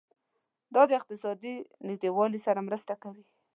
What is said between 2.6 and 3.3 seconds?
مرسته کوي.